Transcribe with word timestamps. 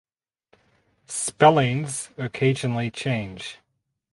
Spellings 1.05 2.09
occasionally 2.17 2.89
change. 2.89 3.59